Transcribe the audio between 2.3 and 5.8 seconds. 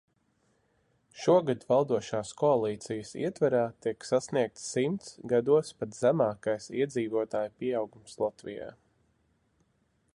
koalīcijas ietvarā tiek sasniegts simts gados